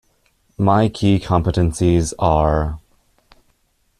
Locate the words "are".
2.17-2.79